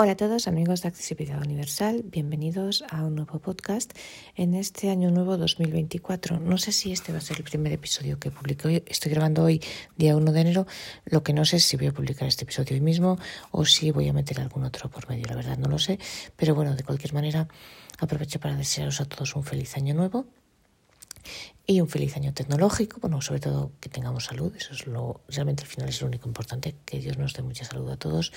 Hola 0.00 0.12
a 0.12 0.16
todos 0.16 0.46
amigos 0.46 0.82
de 0.82 0.86
Accesibilidad 0.86 1.44
Universal, 1.44 2.04
bienvenidos 2.04 2.84
a 2.88 3.02
un 3.02 3.16
nuevo 3.16 3.40
podcast 3.40 3.98
en 4.36 4.54
este 4.54 4.90
año 4.90 5.10
nuevo 5.10 5.36
2024. 5.36 6.38
No 6.38 6.56
sé 6.56 6.70
si 6.70 6.92
este 6.92 7.10
va 7.10 7.18
a 7.18 7.20
ser 7.20 7.38
el 7.38 7.42
primer 7.42 7.72
episodio 7.72 8.16
que 8.20 8.30
publico 8.30 8.68
hoy, 8.68 8.84
estoy 8.86 9.10
grabando 9.10 9.42
hoy 9.42 9.60
día 9.96 10.16
1 10.16 10.30
de 10.30 10.40
enero, 10.40 10.68
lo 11.06 11.24
que 11.24 11.32
no 11.32 11.44
sé 11.44 11.56
es 11.56 11.64
si 11.64 11.76
voy 11.76 11.88
a 11.88 11.92
publicar 11.92 12.28
este 12.28 12.44
episodio 12.44 12.76
hoy 12.76 12.80
mismo 12.80 13.18
o 13.50 13.64
si 13.64 13.90
voy 13.90 14.08
a 14.08 14.12
meter 14.12 14.38
algún 14.38 14.62
otro 14.62 14.88
por 14.88 15.08
medio, 15.08 15.26
la 15.26 15.34
verdad 15.34 15.58
no 15.58 15.66
lo 15.66 15.80
sé, 15.80 15.98
pero 16.36 16.54
bueno, 16.54 16.76
de 16.76 16.84
cualquier 16.84 17.12
manera 17.12 17.48
aprovecho 17.98 18.38
para 18.38 18.54
desearos 18.54 19.00
a 19.00 19.04
todos 19.04 19.34
un 19.34 19.42
feliz 19.42 19.76
año 19.76 19.94
nuevo 19.94 20.26
y 21.66 21.80
un 21.80 21.88
feliz 21.88 22.16
año 22.16 22.32
tecnológico, 22.32 23.00
bueno, 23.00 23.20
sobre 23.20 23.40
todo 23.40 23.72
que 23.80 23.88
tengamos 23.88 24.26
salud, 24.26 24.54
eso 24.56 24.72
es 24.72 24.86
lo 24.86 25.20
realmente 25.28 25.64
al 25.64 25.68
final 25.68 25.88
es 25.88 26.00
lo 26.00 26.06
único 26.06 26.28
importante, 26.28 26.76
que 26.86 27.00
Dios 27.00 27.18
nos 27.18 27.34
dé 27.34 27.42
mucha 27.42 27.64
salud 27.64 27.90
a 27.90 27.96
todos 27.96 28.32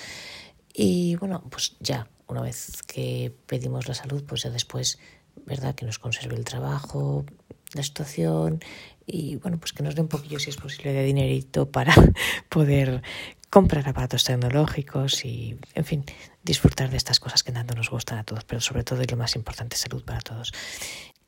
y 0.74 1.16
bueno, 1.16 1.44
pues 1.50 1.76
ya, 1.80 2.08
una 2.28 2.42
vez 2.42 2.82
que 2.88 3.34
pedimos 3.46 3.88
la 3.88 3.93
salud, 3.93 4.24
pues 4.24 4.43
ya 4.43 4.50
después, 4.50 5.00
¿verdad? 5.46 5.75
Que 5.75 5.86
nos 5.86 6.00
conserve 6.00 6.36
el 6.36 6.46
trabajo, 6.46 7.25
la 7.74 7.84
situación 7.84 8.64
y 9.06 9.36
bueno, 9.38 9.57
pues 9.60 9.74
que 9.74 9.84
nos 9.84 9.96
dé 9.96 10.02
un 10.02 10.07
poquillo, 10.07 10.39
si 10.39 10.50
es 10.50 10.57
posible, 10.57 10.93
de 10.93 11.04
dinerito 11.04 11.70
para 11.70 11.93
poder 12.50 13.02
comprar 13.50 13.88
aparatos 13.88 14.24
tecnológicos 14.24 15.26
y, 15.26 15.57
en 15.76 15.84
fin, 15.84 16.06
disfrutar 16.42 16.90
de 16.90 16.98
estas 16.98 17.20
cosas 17.20 17.43
que 17.43 17.51
tanto 17.51 17.76
nos 17.76 17.90
gustan 17.90 18.18
a 18.18 18.24
todos, 18.24 18.46
pero 18.46 18.62
sobre 18.62 18.84
todo 18.84 19.04
y 19.04 19.06
lo 19.06 19.18
más 19.18 19.36
importante, 19.36 19.76
salud 19.76 20.04
para 20.04 20.21
todos. 20.21 20.54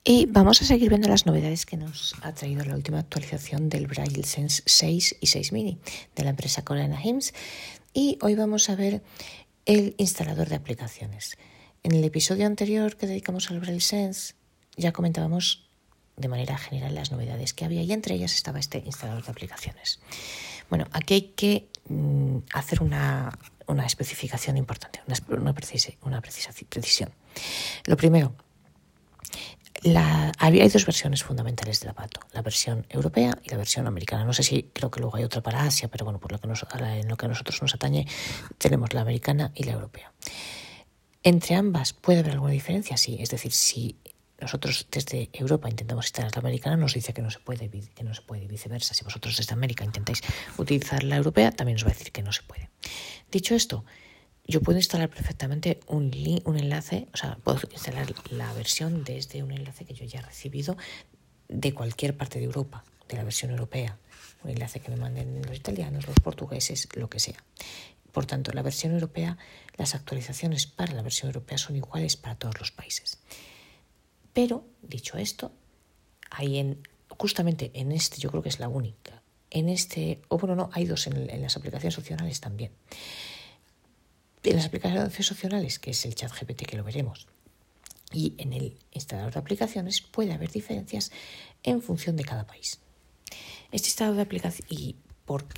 Y 0.06 0.26
vamos 0.26 0.62
a 0.62 0.66
seguir 0.66 0.90
viendo 0.90 1.08
las 1.08 1.26
novedades 1.26 1.66
que 1.66 1.78
nos 1.78 2.14
ha 2.24 2.34
traído 2.34 2.66
la 2.66 2.76
última 2.76 3.00
actualización 3.00 3.70
del 3.70 3.88
Braille 3.88 4.24
Sense 4.24 4.62
6 4.66 5.16
y 5.22 5.28
6 5.28 5.54
Mini 5.54 5.78
de 6.14 6.24
la 6.26 6.32
empresa 6.32 6.66
coreana 6.66 7.00
HIMS. 7.02 7.34
Y 7.94 8.18
hoy 8.22 8.36
vamos 8.36 8.70
a 8.70 8.76
ver 8.76 9.02
el 9.66 9.96
instalador 9.98 10.50
de 10.50 10.56
aplicaciones. 10.56 11.38
En 11.84 11.94
el 11.94 12.04
episodio 12.04 12.46
anterior 12.46 12.98
que 12.98 13.08
dedicamos 13.08 13.50
al 13.50 13.62
Braille 13.62 13.80
Sense 13.80 14.34
ya 14.76 14.92
comentábamos 14.92 15.70
de 16.18 16.28
manera 16.28 16.58
general 16.58 16.96
las 16.96 17.14
novedades 17.14 17.54
que 17.54 17.64
había 17.64 17.82
y 17.82 17.94
entre 17.94 18.16
ellas 18.16 18.34
estaba 18.34 18.60
este 18.60 18.80
instalador 18.86 19.24
de 19.24 19.32
aplicaciones. 19.32 20.02
Bueno, 20.70 20.86
aquí 20.92 21.14
hay 21.14 21.22
que 21.34 21.70
mm, 21.88 22.40
hacer 22.54 22.84
una, 22.84 23.40
una, 23.68 23.86
especificación 23.86 24.58
importante, 24.58 25.00
una, 25.08 25.16
una, 25.30 25.56
una 26.02 26.22
precisión. 26.22 27.10
Lo 27.86 27.96
primero, 27.96 28.36
la, 29.84 30.32
hay 30.38 30.70
dos 30.70 30.86
versiones 30.86 31.24
fundamentales 31.24 31.80
del 31.80 31.90
aparato, 31.90 32.22
la 32.32 32.42
versión 32.42 32.86
europea 32.90 33.38
y 33.44 33.50
la 33.50 33.58
versión 33.58 33.88
americana. 33.88 34.26
No 34.26 34.34
sé 34.34 34.44
si 34.44 34.64
creo 34.74 34.90
que 34.90 35.00
luego 35.00 35.18
hay 35.18 35.24
otra 35.24 35.42
para 35.42 35.64
Asia, 35.64 35.90
pero 35.90 36.06
bueno, 36.06 36.20
por 36.20 36.32
lo 36.32 36.40
que 36.40 36.48
en 36.48 37.08
lo 37.08 37.18
que 37.18 37.26
a 37.26 37.30
nosotros 37.30 37.62
nos 37.62 37.74
atañe, 37.74 38.08
tenemos 38.58 38.94
la 38.94 39.02
americana 39.02 39.52
y 39.56 39.64
la 39.64 39.74
europea. 39.74 40.14
Entre 41.22 41.56
ambas 41.56 41.94
puede 41.94 42.20
haber 42.20 42.34
alguna 42.34 42.52
diferencia, 42.52 42.98
sí. 42.98 43.18
Es 43.20 43.30
decir, 43.30 43.52
si 43.52 43.98
nosotros 44.40 44.88
desde 44.92 45.30
Europa 45.32 45.70
intentamos 45.70 46.06
instalar 46.06 46.34
la 46.36 46.42
americana, 46.42 46.76
nos 46.76 46.94
dice 46.94 47.14
que 47.14 47.22
no 47.22 47.32
se 47.32 47.40
puede, 47.40 47.70
que 47.70 48.04
no 48.04 48.14
se 48.14 48.22
puede 48.22 48.44
y 48.44 48.48
viceversa. 48.48 48.94
Si 48.94 49.04
vosotros 49.04 49.38
desde 49.38 49.54
América 49.54 49.86
intentáis 49.86 50.22
utilizar 50.58 51.04
la 51.04 51.16
europea, 51.16 51.52
también 51.52 51.78
os 51.78 51.86
va 51.86 51.90
a 51.90 51.94
decir 51.94 52.12
que 52.12 52.24
no 52.24 52.34
se 52.34 52.44
puede. 52.44 52.70
Dicho 53.32 53.56
esto, 53.56 53.86
yo 54.46 54.62
puedo 54.62 54.78
instalar 54.78 55.10
perfectamente 55.10 55.80
un, 55.88 56.12
un 56.44 56.58
enlace, 56.58 57.08
o 57.14 57.18
sea, 57.18 57.38
puedo 57.44 57.60
instalar 57.72 58.14
la 58.32 58.52
versión 58.54 59.04
desde 59.04 59.42
un 59.42 59.52
enlace 59.52 59.86
que 59.86 59.94
yo 59.94 60.06
ya 60.06 60.20
he 60.20 60.24
recibido 60.24 60.78
de 61.48 61.74
cualquier 61.74 62.18
parte 62.18 62.40
de 62.40 62.46
Europa, 62.46 62.84
de 63.08 63.16
la 63.16 63.24
versión 63.24 63.52
europea, 63.52 63.98
un 64.44 64.52
enlace 64.52 64.82
que 64.82 64.92
me 64.92 64.98
manden 64.98 65.42
los 65.48 65.56
italianos, 65.56 66.08
los 66.08 66.20
portugueses, 66.20 66.90
lo 66.96 67.10
que 67.10 67.20
sea. 67.20 67.42
Por 68.12 68.26
tanto, 68.26 68.52
la 68.52 68.62
versión 68.62 68.94
europea, 68.94 69.38
las 69.78 69.96
actualizaciones 69.96 70.68
para 70.68 70.94
la 70.94 71.02
versión 71.02 71.30
europea 71.30 71.58
son 71.58 71.78
iguales 71.78 72.18
para 72.18 72.36
todos 72.36 72.60
los 72.60 72.72
países. 72.72 73.20
Pero, 74.34 74.66
dicho 74.82 75.18
esto, 75.18 75.54
hay 76.30 76.58
en, 76.58 76.88
justamente 77.08 77.72
en 77.74 77.92
este, 77.92 78.18
yo 78.20 78.30
creo 78.30 78.44
que 78.44 78.50
es 78.50 78.60
la 78.60 78.68
única, 78.68 79.22
en 79.50 79.70
este, 79.70 80.22
o 80.28 80.38
bueno, 80.38 80.56
no, 80.56 80.70
hay 80.74 80.86
dos 80.86 81.08
en 81.08 81.42
las 81.42 81.56
aplicaciones 81.56 81.98
opcionales 81.98 82.42
también 82.42 82.72
en 84.44 84.58
las 84.58 84.66
aplicaciones 84.66 85.32
opcionales, 85.32 85.80
que 85.80 85.92
es 85.92 86.06
el 86.06 86.16
chat 86.16 86.32
GPT 86.32 86.66
que 86.66 86.78
lo 86.78 86.84
veremos, 86.84 87.28
y 88.12 88.36
en 88.38 88.54
el 88.54 88.78
instalador 88.92 89.34
de 89.34 89.40
aplicaciones 89.40 90.02
puede 90.02 90.34
haber 90.34 90.52
diferencias 90.52 91.12
en 91.64 91.82
función 91.82 92.16
de 92.16 92.24
cada 92.24 92.46
país. 92.46 92.80
Este 93.72 93.88
instalador 93.88 94.18
de 94.18 94.22
aplicaciones, 94.22 94.72
y 94.72 94.96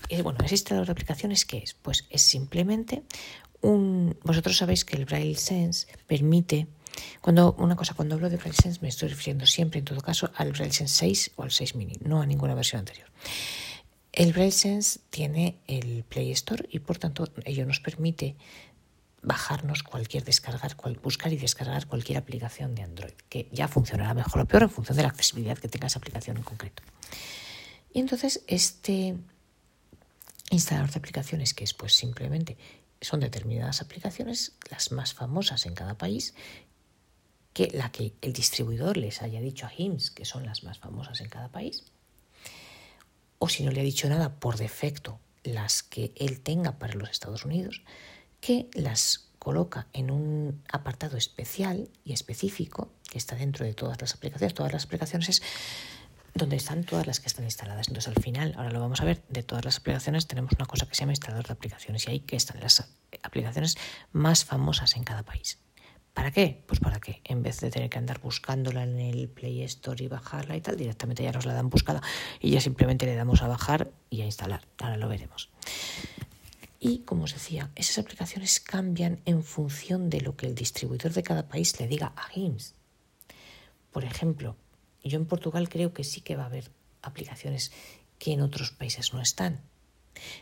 eh, 0.10 0.22
bueno, 0.22 0.40
ese 0.44 0.56
instalador 0.56 0.86
de 0.86 0.92
aplicaciones, 0.94 1.46
¿qué 1.46 1.58
es? 1.58 1.74
Pues 1.74 2.06
es 2.10 2.22
simplemente 2.22 3.04
un, 3.62 4.18
vosotros 4.24 4.58
sabéis 4.58 4.86
que 4.86 4.96
el 4.96 5.06
Braille 5.06 5.36
Sense 5.36 5.88
permite, 6.08 6.68
cuando, 7.20 7.54
una 7.58 7.76
cosa, 7.76 7.94
cuando 7.94 8.16
hablo 8.16 8.30
de 8.30 8.38
Braille 8.38 8.58
Sense 8.62 8.80
me 8.82 8.88
estoy 8.88 9.10
refiriendo 9.10 9.46
siempre, 9.46 9.80
en 9.80 9.86
todo 9.86 10.02
caso, 10.02 10.32
al 10.36 10.52
Braille 10.52 10.74
Sense 10.74 10.96
6 10.96 11.32
o 11.36 11.44
al 11.44 11.52
6 11.52 11.76
mini, 11.76 11.98
no 12.02 12.22
a 12.22 12.26
ninguna 12.26 12.54
versión 12.54 12.80
anterior. 12.80 13.08
El 14.14 14.32
Braille 14.32 14.52
Sense 14.52 15.00
tiene 15.10 15.58
el 15.68 16.06
Play 16.08 16.32
Store 16.32 16.66
y 16.72 16.80
por 16.80 16.98
tanto 16.98 17.28
ello 17.44 17.66
nos 17.66 17.82
permite 17.82 18.38
bajarnos 19.26 19.84
cualquier 19.84 20.24
descargar, 20.24 20.76
buscar 21.02 21.34
y 21.34 21.38
descargar 21.38 21.88
cualquier 21.88 22.20
aplicación 22.20 22.76
de 22.76 22.84
Android, 22.84 23.14
que 23.28 23.50
ya 23.52 23.68
funcionará 23.68 24.14
mejor 24.14 24.42
o 24.42 24.46
peor 24.46 24.64
en 24.64 24.70
función 24.70 24.96
de 24.96 25.04
la 25.04 25.10
accesibilidad 25.10 25.58
que 25.58 25.68
tenga 25.68 25.88
esa 25.88 26.00
aplicación 26.00 26.38
en 26.38 26.44
concreto. 26.44 26.84
Y 27.92 28.00
entonces 28.00 28.44
este 28.48 29.16
instalador 30.52 30.92
de 30.92 31.00
aplicaciones, 31.00 31.54
que 31.54 31.64
es 31.64 31.74
pues 31.74 31.94
simplemente 31.94 32.58
son 33.02 33.20
determinadas 33.20 33.82
aplicaciones, 33.82 34.54
las 34.70 34.92
más 34.92 35.14
famosas 35.14 35.66
en 35.66 35.74
cada 35.74 35.98
país, 35.98 36.36
que 37.54 37.70
la 37.74 37.92
que 37.92 38.14
el 38.22 38.34
distribuidor 38.34 38.98
les 38.98 39.22
haya 39.22 39.42
dicho 39.42 39.66
a 39.66 39.72
HIMS 39.76 40.12
que 40.12 40.26
son 40.26 40.46
las 40.46 40.64
más 40.64 40.78
famosas 40.80 41.20
en 41.22 41.30
cada 41.30 41.50
país, 41.50 41.84
o 43.40 43.50
si 43.50 43.64
no 43.64 43.72
le 43.72 43.82
ha 43.82 43.84
dicho 43.84 44.08
nada 44.08 44.40
por 44.40 44.58
defecto, 44.58 45.20
las 45.44 45.84
que 45.84 46.12
él 46.16 46.42
tenga 46.42 46.78
para 46.80 46.94
los 46.94 47.10
Estados 47.10 47.46
Unidos, 47.46 47.82
que 48.42 48.70
las 48.74 49.30
coloca 49.40 49.88
en 49.94 50.10
un 50.10 50.64
apartado 50.72 51.18
especial 51.18 51.90
y 52.04 52.14
específico 52.14 52.92
que 53.10 53.20
está 53.20 53.36
dentro 53.36 53.66
de 53.66 53.74
todas 53.74 54.02
las 54.02 54.16
aplicaciones. 54.16 54.56
Todas 54.56 54.74
las 54.74 54.86
aplicaciones 54.86 55.30
es 55.30 55.42
donde 56.34 56.56
están 56.56 56.84
todas 56.84 57.08
las 57.08 57.20
que 57.20 57.28
están 57.28 57.46
instaladas. 57.46 57.88
Entonces 57.88 58.16
al 58.16 58.22
final, 58.22 58.54
ahora 58.58 58.72
lo 58.72 58.80
vamos 58.80 59.02
a 59.02 59.06
ver, 59.06 59.24
de 59.30 59.44
todas 59.44 59.64
las 59.64 59.78
aplicaciones 59.78 60.28
tenemos 60.28 60.52
una 60.54 60.66
cosa 60.66 60.88
que 60.88 60.96
se 60.96 61.02
llama 61.02 61.14
instalador 61.14 61.46
de 61.46 61.54
aplicaciones 61.54 62.08
y 62.08 62.12
ahí 62.12 62.20
que 62.22 62.36
están 62.36 62.60
las 62.60 62.90
aplicaciones 63.24 63.78
más 64.12 64.46
famosas 64.46 64.96
en 64.96 65.04
cada 65.04 65.24
país. 65.24 65.60
¿Para 66.16 66.32
qué? 66.32 66.64
Pues 66.66 66.80
para 66.80 67.00
que 67.00 67.22
en 67.26 67.44
vez 67.44 67.60
de 67.60 67.70
tener 67.70 67.90
que 67.90 67.98
andar 67.98 68.22
buscándola 68.22 68.84
en 68.84 69.00
el 69.00 69.30
Play 69.30 69.64
Store 69.64 70.02
y 70.04 70.08
bajarla 70.08 70.56
y 70.56 70.62
tal, 70.62 70.78
directamente 70.78 71.24
ya 71.24 71.32
nos 71.32 71.46
la 71.46 71.54
dan 71.54 71.70
buscada 71.70 72.02
y 72.40 72.52
ya 72.52 72.62
simplemente 72.62 73.06
le 73.06 73.16
damos 73.16 73.42
a 73.42 73.48
bajar 73.48 73.92
y 74.10 74.22
a 74.22 74.26
instalar. 74.26 74.66
Ahora 74.80 74.98
lo 74.98 75.10
veremos. 75.10 75.50
Y, 76.88 77.00
como 77.00 77.24
os 77.24 77.34
decía, 77.34 77.72
esas 77.74 77.98
aplicaciones 77.98 78.60
cambian 78.60 79.20
en 79.26 79.44
función 79.44 80.12
de 80.12 80.22
lo 80.22 80.38
que 80.38 80.46
el 80.46 80.54
distribuidor 80.54 81.14
de 81.14 81.24
cada 81.24 81.48
país 81.48 81.80
le 81.80 81.88
diga 81.88 82.14
a 82.16 82.28
GIMS. 82.30 82.76
Por 83.92 84.04
ejemplo, 84.04 84.56
yo 85.04 85.18
en 85.18 85.26
Portugal 85.26 85.68
creo 85.68 85.94
que 85.96 86.04
sí 86.04 86.22
que 86.22 86.36
va 86.36 86.44
a 86.44 86.46
haber 86.46 86.70
aplicaciones 87.02 87.72
que 88.20 88.34
en 88.34 88.42
otros 88.42 88.70
países 88.70 89.16
no 89.16 89.20
están. 89.20 89.62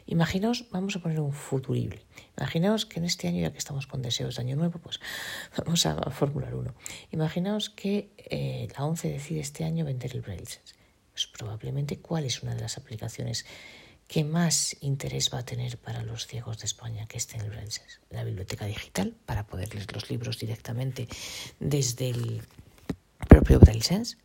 Imaginaos, 0.05 0.65
vamos 0.69 0.97
a 0.97 0.99
poner 0.99 1.21
un 1.21 1.31
futurible. 1.31 2.03
Imaginaos 2.37 2.85
que 2.85 2.99
en 2.99 3.05
este 3.05 3.29
año, 3.29 3.39
ya 3.39 3.53
que 3.53 3.57
estamos 3.57 3.87
con 3.87 4.01
deseos 4.01 4.35
de 4.35 4.41
año 4.41 4.57
nuevo, 4.57 4.79
pues 4.79 4.99
vamos 5.57 5.85
a 5.85 6.11
formular 6.11 6.55
uno. 6.55 6.75
Imaginaos 7.11 7.69
que 7.69 8.11
eh, 8.17 8.67
la 8.77 8.83
ONCE 8.83 9.07
decide 9.07 9.39
este 9.39 9.63
año 9.63 9.85
vender 9.85 10.13
el 10.13 10.21
Braille 10.21 10.59
Pues 11.13 11.25
probablemente 11.25 11.99
cuál 11.99 12.25
es 12.25 12.43
una 12.43 12.53
de 12.53 12.59
las 12.59 12.77
aplicaciones 12.77 13.45
¿Qué 14.07 14.23
más 14.23 14.75
interés 14.81 15.31
va 15.33 15.39
a 15.39 15.45
tener 15.45 15.77
para 15.77 16.03
los 16.03 16.27
ciegos 16.27 16.59
de 16.59 16.65
España 16.65 17.07
que 17.07 17.17
esté 17.17 17.37
en 17.37 17.45
el 17.45 17.49
Braille 17.49 17.81
La 18.09 18.23
biblioteca 18.23 18.65
digital, 18.65 19.15
para 19.25 19.47
poder 19.47 19.73
leer 19.73 19.91
los 19.94 20.09
libros 20.09 20.38
directamente 20.38 21.07
desde 21.59 22.09
el 22.09 22.41
propio 23.27 23.59
Braille 23.59 23.83
Sense. 23.83 24.17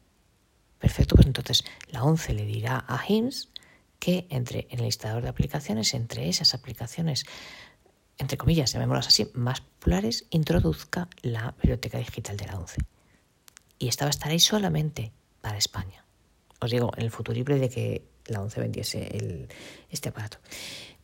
Perfecto, 0.78 1.14
pues 1.14 1.26
entonces 1.26 1.64
la 1.90 2.04
ONCE 2.04 2.34
le 2.34 2.44
dirá 2.44 2.84
a 2.86 3.02
HIMS 3.02 3.48
que 3.98 4.26
entre 4.30 4.69
en 4.70 4.80
el 4.80 4.86
instalador 4.86 5.22
de 5.22 5.28
aplicaciones, 5.28 5.94
entre 5.94 6.28
esas 6.28 6.54
aplicaciones, 6.54 7.24
entre 8.19 8.36
comillas, 8.36 8.72
llamémoslas 8.72 9.08
así, 9.08 9.31
más 9.34 9.60
populares, 9.60 10.26
introduzca 10.31 11.08
la 11.22 11.52
biblioteca 11.62 11.98
digital 11.98 12.36
de 12.36 12.46
la 12.46 12.58
ONCE. 12.58 12.78
Y 13.78 13.88
esta 13.88 14.04
va 14.04 14.08
a 14.08 14.10
estar 14.10 14.31
ahí 14.31 14.40
solamente 14.40 15.12
para 15.40 15.58
España. 15.58 16.04
Os 16.60 16.70
digo, 16.70 16.92
en 16.96 17.04
el 17.04 17.10
futurible 17.10 17.58
de 17.58 17.69
que 17.69 18.04
la 18.28 18.40
ONCE 18.40 18.60
vendiese 18.60 19.16
el, 19.16 19.48
este 19.90 20.10
aparato. 20.10 20.38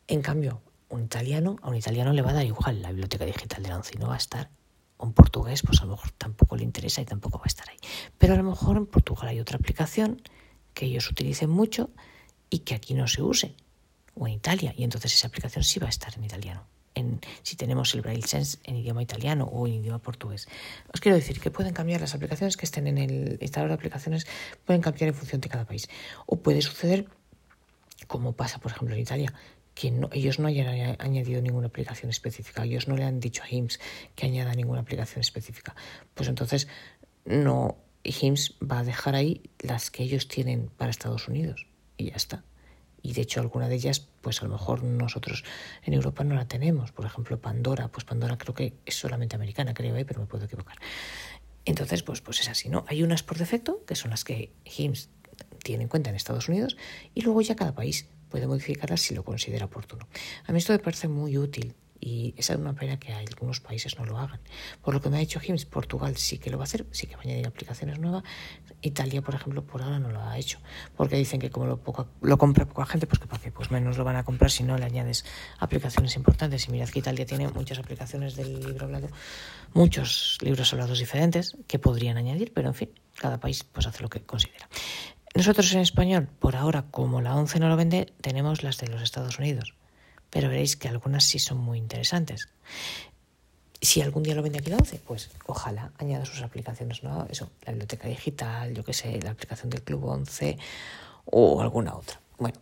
En 0.06 0.22
cambio, 0.22 0.62
un 0.88 1.04
italiano, 1.04 1.56
a 1.62 1.68
un 1.68 1.76
italiano 1.76 2.12
le 2.12 2.22
va 2.22 2.30
a 2.30 2.34
dar 2.34 2.44
igual 2.44 2.82
la 2.82 2.90
biblioteca 2.90 3.24
digital 3.24 3.62
de 3.62 3.68
la 3.68 3.76
ONCE 3.76 3.94
y 3.96 3.98
no 3.98 4.08
va 4.08 4.14
a 4.14 4.18
estar. 4.18 4.50
Un 4.98 5.12
portugués, 5.12 5.62
pues 5.62 5.80
a 5.80 5.84
lo 5.84 5.92
mejor 5.92 6.12
tampoco 6.12 6.56
le 6.56 6.62
interesa 6.62 7.00
y 7.00 7.04
tampoco 7.04 7.38
va 7.38 7.44
a 7.44 7.48
estar 7.48 7.68
ahí. 7.68 7.76
Pero 8.18 8.34
a 8.34 8.36
lo 8.36 8.44
mejor 8.44 8.76
en 8.76 8.86
Portugal 8.86 9.28
hay 9.28 9.40
otra 9.40 9.56
aplicación 9.56 10.22
que 10.72 10.86
ellos 10.86 11.10
utilicen 11.10 11.50
mucho 11.50 11.90
y 12.50 12.60
que 12.60 12.74
aquí 12.74 12.94
no 12.94 13.08
se 13.08 13.22
use. 13.22 13.56
O 14.14 14.28
en 14.28 14.34
Italia, 14.34 14.72
y 14.76 14.84
entonces 14.84 15.12
esa 15.12 15.26
aplicación 15.26 15.64
sí 15.64 15.80
va 15.80 15.86
a 15.86 15.90
estar 15.90 16.14
en 16.16 16.24
italiano. 16.24 16.73
En, 16.94 17.20
si 17.42 17.56
tenemos 17.56 17.94
el 17.94 18.02
Braille 18.02 18.26
Sense 18.26 18.58
en 18.64 18.76
idioma 18.76 19.02
italiano 19.02 19.44
o 19.44 19.66
en 19.66 19.74
idioma 19.74 19.98
portugués. 19.98 20.48
Os 20.92 21.00
quiero 21.00 21.16
decir 21.16 21.40
que 21.40 21.50
pueden 21.50 21.72
cambiar 21.72 22.00
las 22.00 22.14
aplicaciones 22.14 22.56
que 22.56 22.66
estén 22.66 22.86
en 22.86 22.98
el 22.98 23.38
instalador 23.40 23.70
de 23.70 23.74
aplicaciones, 23.74 24.26
pueden 24.64 24.82
cambiar 24.82 25.08
en 25.08 25.14
función 25.14 25.40
de 25.40 25.48
cada 25.48 25.64
país. 25.64 25.88
O 26.26 26.36
puede 26.36 26.62
suceder, 26.62 27.06
como 28.06 28.32
pasa 28.32 28.58
por 28.58 28.72
ejemplo 28.72 28.94
en 28.94 29.02
Italia, 29.02 29.32
que 29.74 29.92
ellos 30.12 30.38
no 30.38 30.46
hayan 30.46 30.96
añadido 31.00 31.42
ninguna 31.42 31.66
aplicación 31.66 32.08
específica, 32.10 32.64
ellos 32.64 32.86
no 32.86 32.96
le 32.96 33.04
han 33.04 33.18
dicho 33.18 33.42
a 33.42 33.48
HIMS 33.48 33.80
que 34.14 34.26
añada 34.26 34.54
ninguna 34.54 34.80
aplicación 34.80 35.20
específica. 35.20 35.74
Pues 36.14 36.28
entonces 36.28 36.68
no 37.24 37.76
HIMS 38.04 38.54
va 38.62 38.80
a 38.80 38.84
dejar 38.84 39.16
ahí 39.16 39.42
las 39.58 39.90
que 39.90 40.04
ellos 40.04 40.28
tienen 40.28 40.70
para 40.76 40.90
Estados 40.90 41.26
Unidos 41.26 41.66
y 41.96 42.10
ya 42.10 42.16
está. 42.16 42.44
Y 43.04 43.12
de 43.12 43.20
hecho 43.20 43.40
alguna 43.40 43.68
de 43.68 43.74
ellas, 43.74 44.08
pues 44.22 44.40
a 44.40 44.46
lo 44.46 44.52
mejor 44.52 44.82
nosotros 44.82 45.44
en 45.82 45.92
Europa 45.92 46.24
no 46.24 46.34
la 46.34 46.48
tenemos. 46.48 46.90
Por 46.90 47.04
ejemplo, 47.04 47.38
Pandora, 47.38 47.88
pues 47.88 48.06
Pandora 48.06 48.38
creo 48.38 48.54
que 48.54 48.72
es 48.86 48.94
solamente 48.94 49.36
americana, 49.36 49.74
creo, 49.74 49.94
¿eh? 49.94 50.06
pero 50.06 50.20
me 50.20 50.26
puedo 50.26 50.46
equivocar. 50.46 50.78
Entonces, 51.66 52.02
pues, 52.02 52.22
pues 52.22 52.40
es 52.40 52.48
así, 52.48 52.70
¿no? 52.70 52.86
Hay 52.88 53.02
unas 53.02 53.22
por 53.22 53.36
defecto, 53.36 53.84
que 53.86 53.94
son 53.94 54.10
las 54.10 54.24
que 54.24 54.52
HIMS 54.64 55.10
tiene 55.62 55.82
en 55.82 55.90
cuenta 55.90 56.08
en 56.08 56.16
Estados 56.16 56.48
Unidos, 56.48 56.78
y 57.14 57.20
luego 57.20 57.42
ya 57.42 57.56
cada 57.56 57.74
país 57.74 58.08
puede 58.30 58.46
modificarlas 58.46 59.02
si 59.02 59.14
lo 59.14 59.22
considera 59.22 59.66
oportuno. 59.66 60.08
A 60.46 60.52
mí 60.52 60.58
esto 60.58 60.72
me 60.72 60.78
parece 60.78 61.06
muy 61.06 61.36
útil 61.36 61.74
y 62.04 62.34
es 62.36 62.50
una 62.50 62.74
pena 62.74 62.98
que 62.98 63.14
algunos 63.14 63.60
países 63.60 63.98
no 63.98 64.04
lo 64.04 64.18
hagan. 64.18 64.38
Por 64.82 64.92
lo 64.92 65.00
que 65.00 65.08
me 65.08 65.16
ha 65.16 65.20
dicho 65.20 65.40
Hims, 65.42 65.64
Portugal 65.64 66.18
sí 66.18 66.36
que 66.36 66.50
lo 66.50 66.58
va 66.58 66.64
a 66.64 66.66
hacer, 66.66 66.84
sí 66.90 67.06
que 67.06 67.14
va 67.16 67.22
a 67.22 67.24
añadir 67.24 67.46
aplicaciones 67.46 67.98
nuevas. 67.98 68.22
Italia, 68.82 69.22
por 69.22 69.34
ejemplo, 69.34 69.64
por 69.64 69.80
ahora 69.80 69.98
no 69.98 70.10
lo 70.10 70.20
ha 70.20 70.36
hecho, 70.36 70.58
porque 70.98 71.16
dicen 71.16 71.40
que 71.40 71.48
como 71.48 71.64
lo, 71.64 71.80
lo 72.20 72.38
compra 72.38 72.66
poca 72.66 72.84
gente, 72.84 73.06
pues 73.06 73.20
que 73.20 73.26
para 73.26 73.42
qué, 73.42 73.50
pues 73.50 73.70
menos 73.70 73.96
lo 73.96 74.04
van 74.04 74.16
a 74.16 74.22
comprar 74.22 74.50
si 74.50 74.64
no 74.64 74.76
le 74.76 74.84
añades 74.84 75.24
aplicaciones 75.58 76.14
importantes. 76.16 76.68
Y 76.68 76.72
mirad 76.72 76.90
que 76.90 76.98
Italia 76.98 77.24
tiene 77.24 77.48
muchas 77.48 77.78
aplicaciones 77.78 78.36
del 78.36 78.60
libro 78.60 78.84
hablado, 78.84 79.08
muchos 79.72 80.36
libros 80.42 80.70
hablados 80.74 80.98
diferentes 80.98 81.56
que 81.66 81.78
podrían 81.78 82.18
añadir, 82.18 82.52
pero 82.52 82.68
en 82.68 82.74
fin, 82.74 82.90
cada 83.16 83.40
país 83.40 83.64
pues 83.64 83.86
hace 83.86 84.02
lo 84.02 84.10
que 84.10 84.20
considera. 84.20 84.68
Nosotros 85.34 85.72
en 85.72 85.80
español, 85.80 86.28
por 86.38 86.54
ahora, 86.54 86.84
como 86.90 87.22
la 87.22 87.34
11 87.34 87.60
no 87.60 87.70
lo 87.70 87.76
vende, 87.76 88.12
tenemos 88.20 88.62
las 88.62 88.76
de 88.76 88.88
los 88.88 89.00
Estados 89.00 89.38
Unidos 89.38 89.74
pero 90.34 90.48
veréis 90.48 90.76
que 90.76 90.88
algunas 90.88 91.22
sí 91.22 91.38
son 91.38 91.58
muy 91.58 91.78
interesantes. 91.78 92.48
Si 93.80 94.02
algún 94.02 94.24
día 94.24 94.34
lo 94.34 94.42
vende 94.42 94.58
aquí 94.58 94.68
la 94.68 94.78
11, 94.78 95.00
pues 95.06 95.30
ojalá 95.46 95.92
añada 95.98 96.24
sus 96.24 96.42
aplicaciones, 96.42 97.04
¿no? 97.04 97.24
Eso, 97.30 97.50
la 97.64 97.70
biblioteca 97.70 98.08
digital, 98.08 98.74
yo 98.74 98.84
qué 98.84 98.92
sé, 98.92 99.20
la 99.22 99.30
aplicación 99.30 99.70
del 99.70 99.82
Club 99.82 100.06
11 100.06 100.58
o 101.26 101.60
alguna 101.60 101.94
otra. 101.94 102.20
Bueno, 102.36 102.58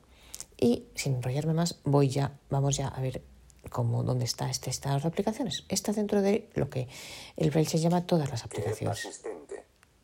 y 0.60 0.84
sin 0.94 1.14
enrollarme 1.14 1.54
más, 1.54 1.78
voy 1.84 2.10
ya, 2.10 2.38
vamos 2.50 2.76
ya 2.76 2.88
a 2.88 3.00
ver 3.00 3.22
cómo, 3.70 4.02
dónde 4.02 4.26
está 4.26 4.50
este 4.50 4.68
estado 4.68 5.00
de 5.00 5.08
aplicaciones. 5.08 5.64
Está 5.70 5.92
dentro 5.92 6.20
de 6.20 6.50
lo 6.54 6.68
que 6.68 6.88
el 7.38 7.50
Braille 7.50 7.70
se 7.70 7.78
llama 7.78 8.04
todas 8.04 8.28
las 8.28 8.44
aplicaciones. 8.44 9.22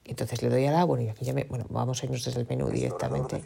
Entonces 0.06 0.40
le 0.40 0.48
doy 0.48 0.64
a 0.64 0.72
la, 0.72 0.84
bueno, 0.84 1.04
y 1.04 1.10
aquí 1.10 1.26
ya 1.26 1.34
me, 1.34 1.44
bueno, 1.44 1.66
vamos 1.68 2.02
a 2.02 2.06
irnos 2.06 2.24
desde 2.24 2.40
el 2.40 2.46
menú 2.48 2.70
directamente. 2.70 3.42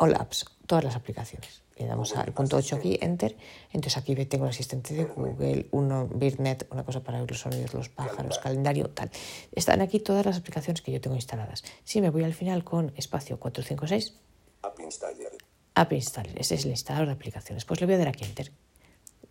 All 0.00 0.14
Apps, 0.14 0.44
todas 0.68 0.84
las 0.84 0.94
aplicaciones. 0.94 1.62
Le 1.76 1.86
damos 1.86 2.14
al 2.14 2.32
punto 2.32 2.56
8 2.56 2.76
aquí, 2.76 2.98
Enter. 3.00 3.36
Entonces 3.72 3.96
aquí 3.96 4.14
tengo 4.26 4.44
el 4.44 4.50
asistente 4.50 4.94
de 4.94 5.04
Google, 5.04 5.66
uno, 5.72 6.06
Birnet, 6.06 6.68
una 6.70 6.84
cosa 6.84 7.02
para 7.02 7.18
oír 7.18 7.30
los 7.30 7.40
sonidos 7.40 7.72
de 7.72 7.78
los 7.78 7.88
pájaros, 7.88 8.38
calendario, 8.38 8.90
tal. 8.90 9.10
Están 9.52 9.80
aquí 9.80 9.98
todas 9.98 10.24
las 10.24 10.36
aplicaciones 10.36 10.82
que 10.82 10.92
yo 10.92 11.00
tengo 11.00 11.16
instaladas. 11.16 11.64
Si 11.82 12.00
me 12.00 12.10
voy 12.10 12.22
al 12.22 12.34
final 12.34 12.62
con 12.62 12.92
espacio 12.96 13.40
456, 13.40 14.14
App 14.62 14.78
Installer. 14.78 15.32
App 15.74 15.92
Installer, 15.92 16.38
ese 16.38 16.54
es 16.54 16.64
el 16.64 16.70
instalador 16.70 17.06
de 17.06 17.12
aplicaciones. 17.14 17.64
Pues 17.64 17.80
le 17.80 17.86
voy 17.86 17.96
a 17.96 17.98
dar 17.98 18.08
aquí 18.08 18.24
Enter. 18.24 18.52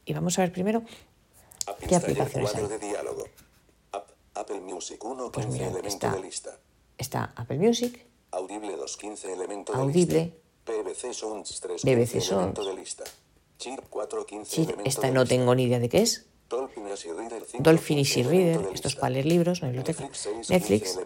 Y 0.05 0.13
vamos 0.13 0.37
a 0.39 0.41
ver 0.41 0.51
primero 0.51 0.83
qué 1.87 1.95
aplicaciones 1.95 2.55
hay. 2.55 2.63
Apple 4.33 4.61
Music 4.61 5.03
1, 5.03 5.31
pues 5.31 5.47
mira, 5.47 5.71
está, 5.83 6.15
está 6.97 7.33
Apple 7.35 7.57
Music, 7.57 8.05
Audible 8.31 8.75
215 8.77 9.33
elemento 9.33 9.73
Audible, 9.73 10.39
BBC 10.67 11.13
Sounds 11.13 11.59
3 11.59 11.83
BBC 11.83 12.21
Sounds. 12.21 12.65
De 12.65 12.73
lista. 12.73 13.03
Chip 13.57 13.79
415 13.89 14.75
esta 14.85 15.09
no 15.11 15.25
tengo 15.25 15.55
ni 15.55 15.63
idea 15.63 15.79
de 15.79 15.89
qué 15.89 16.01
es. 16.01 16.27
Dolphin 16.49 17.97
Easy 17.97 18.23
Reader, 18.23 18.69
estos 18.73 18.95
para 18.95 19.09
leer 19.09 19.25
libros, 19.25 19.59
una 19.61 19.69
biblioteca. 19.71 20.09
Netflix, 20.49 20.99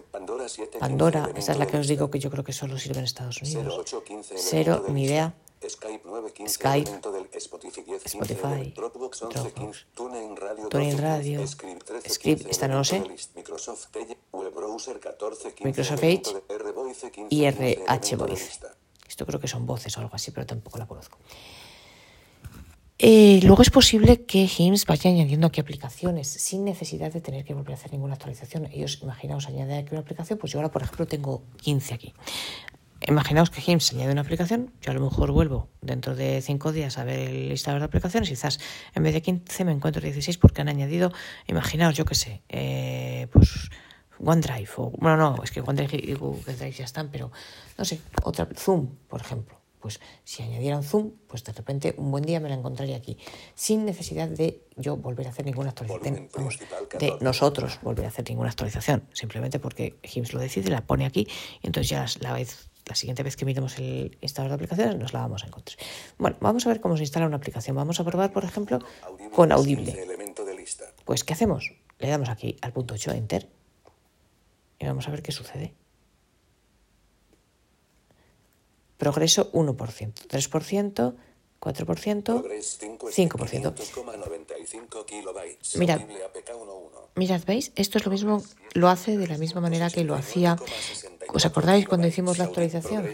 Pandora, 0.80 1.32
esta 1.36 1.52
es 1.54 1.58
la 1.58 1.66
que 1.66 1.78
os 1.78 1.88
digo 1.88 2.12
que 2.12 2.20
yo 2.20 2.30
creo 2.30 2.44
que 2.44 2.54
solo 2.54 2.78
sirve 2.78 3.00
en 3.00 3.06
Estados 3.06 3.42
Unidos. 3.42 3.84
Cero, 4.36 4.86
ni 4.90 5.06
idea. 5.06 5.34
Skype, 5.68 6.02
Spotify, 8.06 8.74
Dropbox, 8.76 9.24
TuneIn 9.94 10.98
Radio, 10.98 11.48
Script, 11.48 12.48
esta 12.50 12.68
no 12.68 12.78
lo 12.80 12.84
sé, 12.84 13.04
Microsoft 13.36 13.88
Edge 16.04 16.28
y 17.30 17.46
RH 17.46 18.16
Voice. 18.16 18.60
Esto 19.12 19.26
creo 19.26 19.42
que 19.42 19.50
son 19.50 19.66
voces 19.66 19.98
o 19.98 20.00
algo 20.00 20.16
así, 20.16 20.32
pero 20.32 20.46
tampoco 20.46 20.78
la 20.80 20.86
conozco. 20.86 21.18
Eh, 22.98 23.42
luego 23.44 23.62
es 23.62 23.70
posible 23.70 24.24
que 24.24 24.48
HIMS 24.48 24.86
vaya 24.86 25.10
añadiendo 25.10 25.48
aquí 25.48 25.60
aplicaciones 25.60 26.30
sin 26.30 26.64
necesidad 26.64 27.12
de 27.12 27.20
tener 27.20 27.44
que 27.44 27.54
volver 27.54 27.74
a 27.74 27.74
hacer 27.74 27.92
ninguna 27.92 28.14
actualización. 28.14 28.70
Ellos, 28.72 29.00
imaginaos, 29.02 29.48
añadir 29.48 29.74
aquí 29.74 29.90
una 29.92 30.00
aplicación, 30.00 30.40
pues 30.40 30.54
yo 30.54 30.60
ahora, 30.60 30.72
por 30.72 30.82
ejemplo, 30.84 31.06
tengo 31.08 31.44
15 31.58 31.94
aquí. 31.94 32.14
Imaginaos 33.06 33.50
que 33.50 33.60
HIMS 33.60 33.92
añade 33.92 34.14
una 34.14 34.22
aplicación, 34.22 34.72
yo 34.82 34.92
a 34.92 34.94
lo 34.94 35.02
mejor 35.02 35.32
vuelvo 35.34 35.68
dentro 35.82 36.16
de 36.16 36.42
5 36.42 36.72
días 36.72 36.98
a 36.98 37.04
ver 37.04 37.32
el 37.32 37.50
listado 37.50 37.80
de 37.80 37.84
aplicaciones, 37.84 38.30
quizás 38.30 38.62
en 38.96 39.04
vez 39.04 39.14
de 39.14 39.22
15 39.22 39.66
me 39.66 39.74
encuentro 39.74 40.02
16 40.02 40.38
porque 40.38 40.62
han 40.62 40.70
añadido, 40.70 41.12
imaginaos, 41.50 41.98
yo 41.98 42.06
qué 42.06 42.16
sé, 42.16 42.44
eh, 42.48 43.28
pues 43.34 43.72
OneDrive, 44.24 44.70
o, 44.78 44.92
bueno, 44.92 45.18
no, 45.18 45.44
es 45.44 45.52
que 45.52 45.62
OneDrive 45.62 46.04
y 46.04 46.14
Google 46.14 46.56
Drive 46.56 46.72
ya 46.72 46.86
están, 46.86 47.10
pero 47.10 47.32
no 47.78 47.86
sé, 47.86 48.00
otra, 48.24 48.48
Zoom, 48.56 48.96
por 49.08 49.22
ejemplo. 49.22 49.62
Pues 49.80 50.00
si 50.24 50.44
añadieran 50.44 50.84
Zoom, 50.84 51.14
pues 51.28 51.44
de 51.44 51.54
repente 51.54 51.96
un 51.98 52.12
buen 52.12 52.24
día 52.24 52.40
me 52.40 52.50
la 52.50 52.56
encontraría 52.56 52.98
aquí, 52.98 53.18
sin 53.56 53.84
necesidad 53.84 54.28
de 54.28 54.64
yo 54.78 54.96
volver 54.96 55.26
a 55.26 55.32
hacer 55.32 55.44
ninguna 55.44 55.70
actualización, 55.70 56.30
de 57.00 57.18
nosotros 57.20 57.80
volver 57.82 58.06
a 58.06 58.10
hacer 58.10 58.30
ninguna 58.30 58.50
actualización, 58.50 59.04
simplemente 59.12 59.58
porque 59.58 59.98
HIMS 60.04 60.34
lo 60.34 60.40
decide, 60.40 60.70
la 60.70 60.86
pone 60.86 61.08
aquí, 61.08 61.28
y 61.64 61.68
entonces 61.68 61.90
ya 61.90 62.06
la 62.20 62.34
vez 62.34 62.70
la 62.86 62.96
siguiente 62.96 63.24
vez 63.24 63.36
que 63.36 63.46
miremos 63.46 63.78
el 63.78 64.18
instalador 64.22 64.52
de 64.52 64.56
aplicaciones 64.56 64.98
nos 64.98 65.14
la 65.14 65.22
vamos 65.22 65.44
a 65.44 65.48
encontrar. 65.48 65.78
Bueno, 66.18 66.38
vamos 66.42 66.66
a 66.66 66.70
ver 66.70 66.82
cómo 66.82 66.98
se 66.98 67.04
instala 67.04 67.26
una 67.26 67.38
aplicación. 67.38 67.76
Vamos 67.76 68.00
a 68.00 68.04
probar, 68.04 68.34
por 68.34 68.44
ejemplo, 68.44 68.80
con 69.34 69.52
Audible. 69.52 69.96
Pues, 71.06 71.24
¿qué 71.24 71.34
hacemos? 71.34 71.72
Le 72.00 72.10
damos 72.10 72.30
aquí 72.30 72.58
al 72.62 72.74
punto 72.74 72.96
8, 72.96 73.12
Enter, 73.12 73.48
y 74.82 74.86
vamos 74.86 75.08
a 75.08 75.12
ver 75.12 75.22
qué 75.22 75.32
sucede. 75.32 75.74
Progreso 78.98 79.52
1%, 79.52 79.76
3%, 80.28 81.16
4%, 81.62 82.44
5%. 83.12 83.74
Mirad, 85.78 86.02
mirad, 87.16 87.42
¿veis? 87.46 87.72
Esto 87.76 87.98
es 88.00 88.06
lo 88.06 88.12
mismo, 88.12 88.44
lo 88.74 88.90
hace 88.90 89.18
de 89.18 89.28
la 89.28 89.38
misma 89.38 89.62
manera 89.62 89.90
que 89.90 90.04
lo 90.04 90.16
hacía 90.16 90.58
¿Os 91.34 91.46
acordáis 91.46 91.88
cuando 91.88 92.08
hicimos 92.08 92.38
la 92.38 92.46
actualización? 92.46 93.08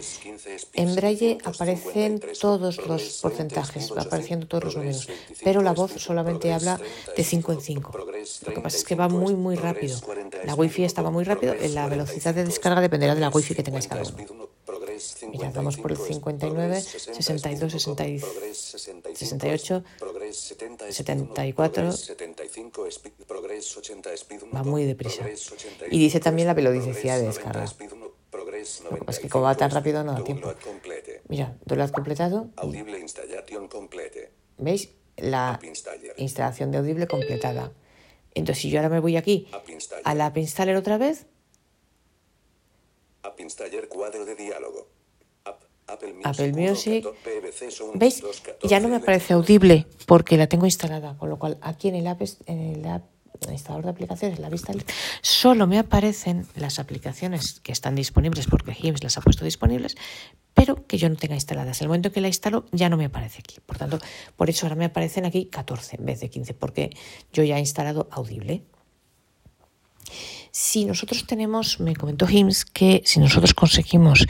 En 0.74 0.96
Braille 0.96 1.38
aparecen 1.44 2.20
todos 2.40 2.78
los 2.88 3.20
porcentajes, 3.22 3.92
va 3.96 4.02
apareciendo 4.02 4.48
todos 4.48 4.64
los 4.66 4.76
números, 4.78 5.08
pero 5.44 5.62
la 5.62 5.74
voz 5.74 5.94
solamente 5.98 6.52
habla 6.52 6.80
de 7.16 7.24
5 7.24 7.54
en 7.54 7.62
5. 7.62 7.92
Lo 8.48 8.54
que 8.54 8.62
pasa 8.62 8.78
es 8.78 8.84
que 8.84 8.96
va 8.96 9.08
muy, 9.08 9.36
muy 9.36 9.56
rápido. 9.56 10.00
La 10.46 10.56
wifi 10.56 10.84
estaba 10.84 11.12
muy 11.12 11.24
rápido, 11.24 11.54
la 11.54 11.88
velocidad 11.88 12.34
de 12.34 12.46
descarga 12.46 12.82
dependerá 12.82 13.14
de 13.14 13.22
la 13.22 13.30
wifi 13.30 13.54
que 13.54 13.64
tengáis 13.64 13.88
cada 13.88 14.04
uno. 14.04 14.57
Mirad, 15.32 15.54
vamos 15.54 15.78
por 15.78 15.92
el 15.92 15.98
59, 15.98 16.82
62, 16.82 17.72
68, 19.14 19.84
74. 20.90 21.90
Va 24.54 24.64
muy 24.64 24.86
deprisa. 24.86 25.26
Y 25.90 26.00
dice 26.00 26.20
también 26.20 26.48
la 26.48 26.54
velocidad 26.54 27.20
de 27.20 27.28
descarga. 27.28 27.66
Es 29.08 29.20
que 29.20 29.30
como 29.30 29.46
va 29.46 29.56
tan 29.56 29.72
rápido 29.72 30.04
no 30.04 30.14
da 30.14 30.24
tiempo. 30.24 30.54
Mira, 31.28 31.58
download 31.66 31.92
completado. 31.92 32.50
¿Veis? 34.58 34.90
La 35.18 35.60
instalación 36.18 36.72
de 36.72 36.78
Audible 36.78 37.08
completada. 37.08 37.72
Entonces, 38.36 38.62
si 38.62 38.70
yo 38.70 38.80
ahora 38.80 38.90
me 38.90 39.00
voy 39.00 39.18
aquí 39.18 39.48
a 40.04 40.14
la 40.14 40.28
App 40.28 40.38
Installer 40.38 40.76
otra 40.76 40.98
vez. 40.98 41.26
Cuadro 43.90 44.26
de 44.26 44.36
diálogo. 44.36 44.88
Apple 45.88 46.52
Music. 46.54 47.06
¿Veis? 47.96 48.22
Ya 48.64 48.80
no 48.80 48.90
me 48.90 48.98
aparece 48.98 49.34
audible 49.34 49.88
porque 50.06 50.36
la 50.36 50.48
tengo 50.48 50.66
instalada, 50.66 51.18
con 51.18 51.30
lo 51.30 51.40
cual 51.40 51.58
aquí 51.62 51.88
en 51.88 51.96
el 51.96 52.08
App, 52.08 52.22
en 52.46 52.60
el 52.60 52.86
app 52.86 53.04
instalador 53.52 53.86
de 53.86 53.92
aplicaciones, 53.92 54.40
la 54.40 54.50
vista, 54.50 54.74
solo 55.22 55.68
me 55.68 55.78
aparecen 55.78 56.48
las 56.56 56.80
aplicaciones 56.80 57.60
que 57.60 57.72
están 57.72 57.96
disponibles 57.96 58.48
porque 58.48 58.74
HIMS 58.74 59.04
las 59.04 59.18
ha 59.18 59.22
puesto 59.22 59.46
disponibles, 59.46 59.96
pero 60.54 60.88
que 60.88 60.98
yo 60.98 61.10
no 61.10 61.16
tenga 61.16 61.36
instaladas. 61.36 61.82
El 61.82 61.88
momento 61.88 62.12
que 62.12 62.22
la 62.22 62.28
instalo 62.28 62.66
ya 62.72 62.90
no 62.90 62.98
me 62.98 63.06
aparece 63.06 63.40
aquí. 63.40 63.60
Por 63.66 63.78
tanto, 63.78 64.00
por 64.36 64.50
eso 64.50 64.66
ahora 64.66 64.76
me 64.76 64.86
aparecen 64.86 65.26
aquí 65.26 65.46
14 65.46 65.98
en 65.98 66.06
vez 66.06 66.20
de 66.20 66.30
15, 66.30 66.54
porque 66.54 66.90
yo 67.32 67.44
ya 67.44 67.58
he 67.58 67.60
instalado 67.60 68.08
Audible. 68.12 68.64
Si 70.52 70.86
nosotros 70.86 71.26
tenemos, 71.26 71.80
me 71.80 71.96
comentó 71.96 72.28
HIMS, 72.28 72.66
que 72.66 73.02
si 73.06 73.20
nosotros 73.20 73.54
conseguimos 73.54 74.26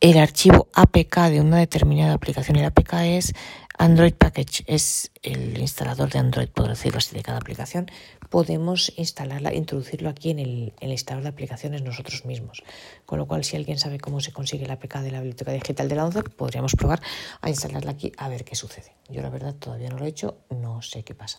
el 0.00 0.18
archivo 0.18 0.68
APK 0.74 1.28
de 1.28 1.40
una 1.40 1.58
determinada 1.58 2.14
aplicación, 2.14 2.56
el 2.56 2.64
APK 2.64 2.94
es 3.02 3.34
Android 3.80 4.12
Package 4.12 4.62
es 4.66 5.10
el 5.22 5.58
instalador 5.58 6.10
de 6.10 6.18
Android, 6.18 6.48
por 6.48 6.68
decirlo 6.68 6.98
así, 6.98 7.16
de 7.16 7.22
cada 7.22 7.38
aplicación. 7.38 7.90
Podemos 8.28 8.92
instalarla, 8.98 9.54
introducirlo 9.54 10.10
aquí 10.10 10.28
en 10.28 10.38
el, 10.38 10.74
instalador 10.82 11.22
de 11.22 11.30
aplicaciones 11.30 11.80
nosotros 11.80 12.26
mismos. 12.26 12.62
Con 13.06 13.18
lo 13.18 13.26
cual, 13.26 13.42
si 13.42 13.56
alguien 13.56 13.78
sabe 13.78 13.98
cómo 13.98 14.20
se 14.20 14.32
consigue 14.32 14.66
la 14.66 14.74
APK 14.74 14.96
de 14.96 15.12
la 15.12 15.20
biblioteca 15.20 15.52
digital 15.52 15.88
de 15.88 15.94
la 15.94 16.04
11, 16.04 16.24
podríamos 16.24 16.74
probar 16.74 17.00
a 17.40 17.48
instalarla 17.48 17.92
aquí 17.92 18.12
a 18.18 18.28
ver 18.28 18.44
qué 18.44 18.54
sucede. 18.54 18.92
Yo, 19.08 19.22
la 19.22 19.30
verdad, 19.30 19.54
todavía 19.54 19.88
no 19.88 19.96
lo 19.96 20.04
he 20.04 20.08
hecho, 20.08 20.36
no 20.50 20.82
sé 20.82 21.02
qué 21.02 21.14
pasa. 21.14 21.38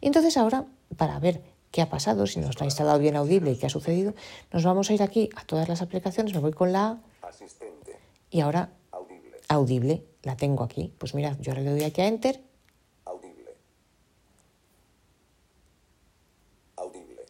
Y 0.00 0.06
entonces, 0.06 0.38
ahora, 0.38 0.64
para 0.96 1.18
ver 1.18 1.42
qué 1.72 1.80
ha 1.82 1.88
pasado, 1.88 2.26
si 2.26 2.38
nos 2.38 2.60
ha 2.60 2.64
instalado 2.64 2.98
bien 2.98 3.16
audible 3.16 3.50
y 3.50 3.56
qué 3.56 3.66
ha 3.66 3.70
sucedido, 3.70 4.14
nos 4.52 4.62
vamos 4.62 4.90
a 4.90 4.94
ir 4.94 5.02
aquí 5.02 5.30
a 5.34 5.44
todas 5.44 5.68
las 5.68 5.82
aplicaciones. 5.82 6.32
Me 6.34 6.40
voy 6.40 6.52
con 6.52 6.70
la. 6.70 7.00
Asistente. 7.22 7.98
Y 8.30 8.40
ahora, 8.40 8.70
audible. 8.92 9.40
audible 9.48 10.04
la 10.22 10.36
tengo 10.36 10.62
aquí. 10.62 10.92
Pues 10.98 11.14
mira, 11.14 11.36
yo 11.40 11.52
ahora 11.52 11.62
le 11.62 11.70
doy 11.70 11.82
aquí 11.82 12.02
a 12.02 12.06
Enter. 12.06 12.40
Audible. 13.06 13.56
Audible. 16.76 17.22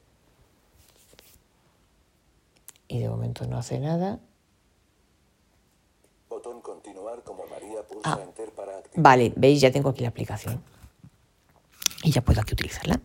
Y 2.88 2.98
de 2.98 3.08
momento 3.08 3.46
no 3.46 3.58
hace 3.58 3.78
nada. 3.78 4.18
Botón 6.28 6.60
continuar 6.60 7.22
como 7.22 7.46
María 7.46 7.86
pulsa 7.86 8.14
ah, 8.14 8.22
Enter 8.22 8.50
para 8.50 8.78
activar. 8.78 9.02
Vale, 9.02 9.32
veis, 9.36 9.60
ya 9.60 9.70
tengo 9.70 9.90
aquí 9.90 10.02
la 10.02 10.08
aplicación. 10.08 10.62
Y 12.02 12.10
ya 12.10 12.20
puedo 12.20 12.40
aquí 12.40 12.54
utilizarla. 12.54 13.00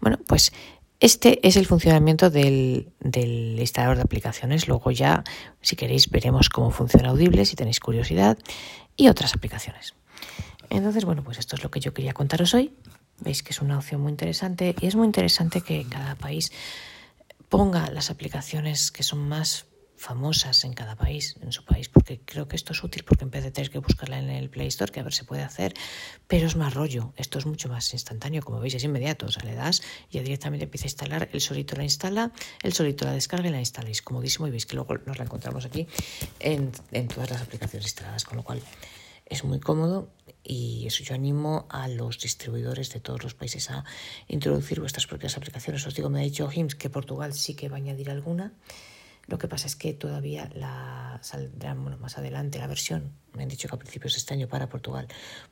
Bueno, 0.00 0.18
pues 0.26 0.52
este 1.00 1.46
es 1.46 1.56
el 1.56 1.66
funcionamiento 1.66 2.30
del, 2.30 2.90
del, 3.00 3.56
instalador 3.58 3.96
de 3.96 4.02
aplicaciones. 4.02 4.66
Luego 4.66 4.90
ya, 4.90 5.24
si 5.60 5.76
queréis, 5.76 6.10
veremos 6.10 6.48
cómo 6.48 6.70
funciona 6.70 7.10
Audible, 7.10 7.44
si 7.44 7.56
tenéis 7.56 7.80
curiosidad 7.80 8.36
y 8.96 9.08
otras 9.08 9.34
aplicaciones. 9.34 9.94
Entonces, 10.70 11.04
bueno, 11.04 11.22
pues 11.22 11.38
esto 11.38 11.56
es 11.56 11.62
lo 11.62 11.70
que 11.70 11.80
yo 11.80 11.94
quería 11.94 12.12
contaros 12.12 12.52
hoy. 12.54 12.72
Veis 13.20 13.42
que 13.42 13.50
es 13.50 13.62
una 13.62 13.78
opción 13.78 14.00
muy 14.00 14.10
interesante 14.10 14.74
y 14.80 14.86
es 14.86 14.96
muy 14.96 15.06
interesante 15.06 15.60
que 15.60 15.84
cada 15.88 16.14
país 16.14 16.52
ponga 17.48 17.90
las 17.90 18.10
aplicaciones 18.10 18.90
que 18.90 19.02
son 19.02 19.28
más 19.28 19.66
famosas 19.98 20.64
en 20.64 20.72
cada 20.72 20.96
país, 20.96 21.36
en 21.40 21.52
su 21.52 21.64
país, 21.64 21.88
porque 21.88 22.20
creo 22.24 22.46
que 22.48 22.56
esto 22.56 22.72
es 22.72 22.82
útil 22.82 23.04
porque 23.04 23.24
en 23.24 23.30
vez 23.30 23.42
de 23.44 23.50
tener 23.50 23.70
que 23.70 23.78
buscarla 23.78 24.18
en 24.18 24.30
el 24.30 24.48
Play 24.48 24.68
Store, 24.68 24.92
que 24.92 25.00
a 25.00 25.02
ver 25.02 25.12
se 25.12 25.24
puede 25.24 25.42
hacer, 25.42 25.74
pero 26.26 26.46
es 26.46 26.56
más 26.56 26.72
rollo, 26.72 27.12
esto 27.16 27.38
es 27.38 27.46
mucho 27.46 27.68
más 27.68 27.92
instantáneo, 27.92 28.42
como 28.42 28.60
veis 28.60 28.74
es 28.74 28.84
inmediato, 28.84 29.26
o 29.26 29.30
sea, 29.30 29.42
le 29.44 29.54
das 29.54 29.82
y 30.10 30.16
ya 30.16 30.22
directamente 30.22 30.64
empieza 30.64 30.84
a 30.84 30.88
instalar, 30.88 31.28
el 31.32 31.40
solito 31.40 31.76
la 31.76 31.82
instala, 31.82 32.32
el 32.62 32.72
solito 32.72 33.04
la 33.04 33.12
descarga 33.12 33.48
y 33.48 33.52
la 33.52 33.58
instala, 33.58 33.90
es 33.90 34.00
comodísimo 34.00 34.46
y 34.46 34.50
veis 34.50 34.66
que 34.66 34.76
luego 34.76 34.96
nos 34.98 35.18
la 35.18 35.24
encontramos 35.24 35.64
aquí 35.64 35.86
en, 36.38 36.70
en 36.92 37.08
todas 37.08 37.30
las 37.30 37.42
aplicaciones 37.42 37.86
instaladas, 37.86 38.24
con 38.24 38.36
lo 38.36 38.44
cual 38.44 38.62
es 39.26 39.44
muy 39.44 39.60
cómodo 39.60 40.08
y 40.42 40.86
eso 40.86 41.02
yo 41.04 41.14
animo 41.14 41.66
a 41.68 41.88
los 41.88 42.18
distribuidores 42.18 42.90
de 42.92 43.00
todos 43.00 43.22
los 43.22 43.34
países 43.34 43.70
a 43.70 43.84
introducir 44.28 44.80
vuestras 44.80 45.06
propias 45.06 45.36
aplicaciones. 45.36 45.86
Os 45.86 45.94
digo, 45.94 46.08
me 46.08 46.20
ha 46.20 46.22
dicho 46.22 46.48
Hims 46.50 46.74
que 46.74 46.88
Portugal 46.88 47.34
sí 47.34 47.54
que 47.54 47.68
va 47.68 47.76
a 47.76 47.80
añadir 47.80 48.10
alguna. 48.10 48.54
Lo 49.28 49.38
que 49.38 49.46
pasa 49.46 49.66
es 49.66 49.76
que 49.76 49.92
todavía 49.92 50.50
saldrá 51.22 51.74
más 51.74 52.18
adelante 52.18 52.58
la 52.58 52.66
versión, 52.66 53.12
me 53.34 53.42
han 53.42 53.48
dicho 53.48 53.68
que 53.68 53.74
a 53.74 53.78
principios 53.78 54.14
de 54.14 54.18
este 54.18 54.34
año 54.34 54.48
para 54.48 54.68
Portugal, 54.68 55.06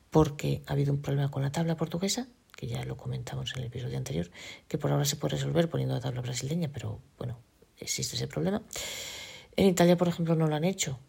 porque 0.09 0.63
ha 0.65 0.73
habido 0.73 0.91
un 0.91 1.01
problema 1.01 1.29
con 1.29 1.43
la 1.43 1.51
tabla 1.51 1.77
portuguesa, 1.77 2.27
que 2.55 2.65
ya 2.65 2.83
lo 2.83 2.97
comentamos 2.97 3.53
en 3.53 3.59
el 3.59 3.67
episodio 3.67 3.97
anterior, 3.97 4.31
que 4.67 4.79
por 4.79 4.91
ahora 4.91 5.05
se 5.05 5.15
puede 5.15 5.35
resolver 5.35 5.69
poniendo 5.69 5.93
la 5.93 6.01
tabla 6.01 6.21
brasileña, 6.21 6.69
pero 6.73 7.01
bueno, 7.19 7.39
existe 7.77 8.15
ese 8.15 8.27
problema. 8.27 8.63
En 9.55 9.67
Italia, 9.67 9.95
por 9.95 10.07
ejemplo, 10.07 10.35
no 10.35 10.47
lo 10.47 10.55
han 10.55 10.63
hecho, 10.63 10.99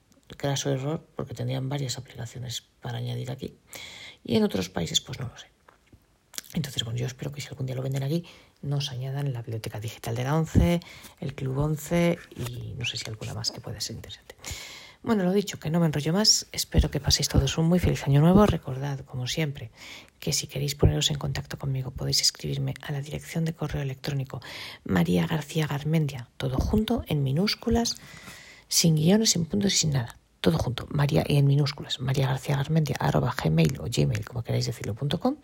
su 0.56 0.68
error, 0.68 1.06
porque 1.16 1.34
tendrían 1.34 1.68
varias 1.70 1.96
aplicaciones 1.96 2.62
para 2.82 2.98
añadir 2.98 3.30
aquí. 3.30 3.58
Y 4.22 4.37
en 4.37 4.44
otros 4.44 4.68
países, 4.68 5.00
pues 5.00 5.18
no 5.18 5.28
lo 5.28 5.37
sé. 5.38 5.46
Entonces, 6.55 6.83
bueno, 6.85 6.99
yo 6.99 7.07
espero 7.07 7.31
que 7.31 7.40
si 7.40 7.49
algún 7.49 7.67
día 7.67 7.76
lo 7.76 7.83
venden 7.83 8.02
aquí, 8.02 8.25
nos 8.62 8.90
añadan 8.90 9.33
la 9.33 9.43
biblioteca 9.43 9.81
digital 9.81 10.14
de 10.14 10.25
la 10.25 10.37
11, 10.37 10.81
el 11.21 11.35
Club 11.35 11.59
11 11.59 12.19
y 12.37 12.75
no 12.78 12.87
sé 12.87 12.97
si 12.97 13.09
alguna 13.09 13.35
más 13.35 13.50
que 13.50 13.61
puede 13.61 13.81
ser 13.81 13.97
interesante. 13.97 14.35
Bueno, 15.02 15.25
lo 15.25 15.33
dicho, 15.33 15.61
que 15.61 15.71
no 15.71 15.78
me 15.78 15.87
enrollo 15.87 16.12
más. 16.12 16.47
Espero 16.50 16.90
que 16.90 17.00
paséis 17.00 17.28
todos 17.28 17.57
un 17.59 17.67
muy 17.67 17.78
feliz 17.78 18.05
año 18.05 18.21
nuevo. 18.21 18.47
Recordad, 18.47 19.00
como 19.00 19.26
siempre, 19.26 19.71
que 20.19 20.33
si 20.33 20.49
queréis 20.49 20.75
poneros 20.75 21.11
en 21.11 21.19
contacto 21.19 21.59
conmigo 21.59 21.93
podéis 21.93 22.23
escribirme 22.23 22.75
a 22.83 22.93
la 22.93 23.00
dirección 23.00 23.45
de 23.45 23.52
correo 23.52 23.83
electrónico 23.83 24.40
María 24.85 25.26
García 25.26 25.67
Garmendia, 25.67 26.28
todo 26.37 26.57
junto, 26.57 27.05
en 27.07 27.23
minúsculas, 27.23 27.97
sin 28.69 28.97
guiones, 28.97 29.31
sin 29.31 29.45
puntos 29.45 29.75
y 29.75 29.76
sin 29.76 29.90
nada 29.90 30.19
todo 30.49 30.57
junto, 30.57 30.87
María 30.88 31.25
y 31.28 31.37
en 31.37 31.47
minúsculas, 31.47 32.00
María 32.00 32.28
García 32.28 32.57
Garmendia, 32.57 32.97
arroba 32.99 33.35
gmail 33.37 33.81
o 33.81 33.85
gmail, 33.85 34.25
como 34.25 34.43
queráis 34.43 34.64
decirlo.com, 34.64 35.37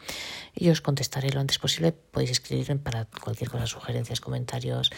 y 0.55 0.71
os 0.71 0.81
contestaré 0.81 1.29
lo 1.29 1.41
antes 1.41 1.59
posible. 1.59 1.93
Podéis 1.93 2.31
escribirme 2.31 2.77
para 2.77 3.05
cualquier 3.05 3.51
cosa, 3.51 3.67
sugerencias, 3.67 4.23
comentarios, 4.23 4.91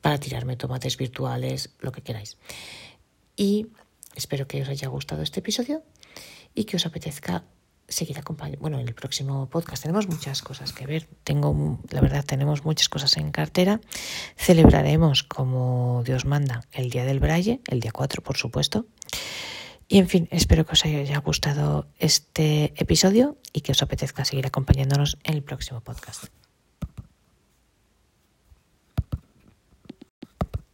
para 0.00 0.16
tirarme 0.16 0.56
tomates 0.56 0.96
virtuales, 0.96 1.68
lo 1.80 1.92
que 1.92 2.00
queráis. 2.00 2.38
Y 3.36 3.66
espero 4.14 4.48
que 4.48 4.62
os 4.62 4.70
haya 4.70 4.88
gustado 4.88 5.20
este 5.20 5.40
episodio 5.40 5.82
y 6.54 6.64
que 6.64 6.76
os 6.76 6.86
apetezca 6.86 7.44
seguir 7.88 8.18
acompañando. 8.18 8.60
Bueno, 8.60 8.78
en 8.80 8.88
el 8.88 8.94
próximo 8.94 9.50
podcast 9.50 9.82
tenemos 9.82 10.08
muchas 10.08 10.42
cosas 10.42 10.72
que 10.72 10.86
ver. 10.86 11.08
Tengo, 11.24 11.78
la 11.90 12.00
verdad, 12.00 12.24
tenemos 12.24 12.64
muchas 12.64 12.88
cosas 12.88 13.16
en 13.18 13.30
cartera. 13.30 13.80
Celebraremos, 14.36 15.22
como 15.22 16.02
Dios 16.04 16.24
manda, 16.24 16.62
el 16.72 16.88
Día 16.88 17.04
del 17.04 17.20
Braille, 17.20 17.60
el 17.68 17.80
día 17.80 17.92
4, 17.92 18.22
por 18.22 18.36
supuesto. 18.36 18.86
Y 19.88 19.98
en 19.98 20.08
fin, 20.08 20.28
espero 20.30 20.64
que 20.64 20.72
os 20.72 20.84
haya 20.84 21.18
gustado 21.18 21.86
este 21.98 22.72
episodio 22.76 23.36
y 23.52 23.60
que 23.60 23.72
os 23.72 23.82
apetezca 23.82 24.24
seguir 24.24 24.46
acompañándonos 24.46 25.18
en 25.22 25.34
el 25.34 25.42
próximo 25.42 25.80
podcast. 25.80 26.28